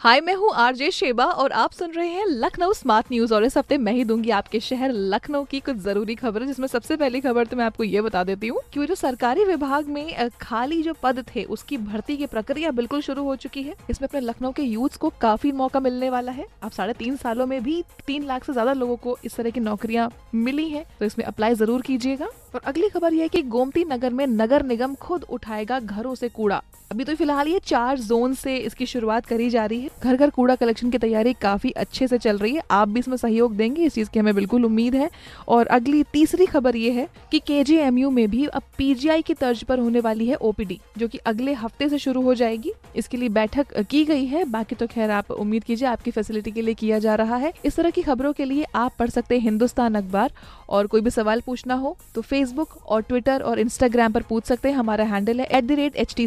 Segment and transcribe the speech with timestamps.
[0.00, 3.56] हाय, मैं हूँ RJ Sheba और आप सुन रहे हैं लखनऊ स्मार्ट न्यूज़ और इस
[3.58, 7.46] हफ़्ते मैं ही दूँगी आपके शहर लखनऊ की कुछ ज़रूरी खबर, जिसमें सबसे पहली खबर
[7.46, 11.24] तो मैं आपको ये बता देती हूँ कि जो सरकारी विभाग में खाली जो पद
[11.26, 14.96] थे, उसकी भर्ती की प्रक्रिया बिल्कुल शुरू हो चुकी है। इसमें अपने लखनऊ के यूथ
[14.96, 18.52] को काफ़ी मौका मिलने वाला है। अब साढ़े तीन सालों में भी तीन लाख से
[18.52, 22.60] ज़्यादा लोगों को इस तरह की नौकरियाँ मिली है तो इसमें अप्लाई ज़रूर कीजिएगा। और
[22.60, 26.62] अगली खबर यह है कि गोमती नगर में नगर निगम खुद उठाएगा घरों से कूड़ा।
[26.90, 30.30] अभी तो फ़िलहाल ये चार जोन से इसकी शुरुआत करी जा रही है। घर घर
[30.30, 33.82] कूड़ा कलेक्शन की तैयारी काफ़ी अच्छे से चल रही है। आप भी इसमें सहयोग देंगे,
[33.82, 35.08] इस चीज़ की हमें बिल्कुल उम्मीद है।
[35.48, 39.78] और अगली तीसरी खबर ये है कि के में भी अब पीजीआई की तर्ज पर
[39.78, 43.78] होने वाली है ओपीडी, जो कि अगले हफ़्ते से शुरू हो जाएगी। इसके लिए बैठक
[43.80, 47.14] की गई है। बाकी तो खैर आप उम्मीद कीजिए आपकी फैसिलिटी के लिए किया जा
[47.14, 50.32] रहा है। इस तरह की खबरों के लिए आप पढ़ सकते हैं हिंदुस्तान अखबार।
[50.68, 54.68] और कोई भी सवाल पूछना हो तो फेसबुक और ट्विटर और इंस्टाग्राम पर पूछ सकते
[54.68, 56.26] हैं। हमारा हैंडल है at the rate H T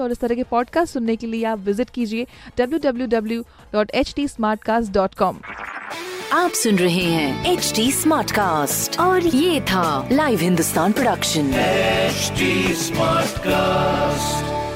[0.00, 2.26] और इस तरह के पॉडकास्ट सुनने के लिए आप विज़िट कीजिए
[2.58, 5.34] www.htsmartcast.com
[6.32, 11.52] आप सुन रहे हैं एच डी स्मार्ट कास्ट और ये था live Hindustan production
[12.74, 14.73] smart Smartcast.